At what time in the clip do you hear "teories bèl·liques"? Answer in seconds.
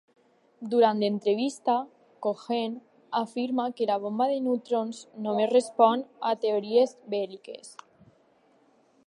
6.49-7.73